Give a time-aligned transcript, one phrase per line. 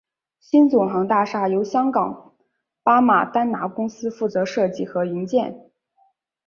[0.39, 2.33] 新总行大厦由香港
[2.81, 5.69] 巴马丹拿公司负责设计和营建。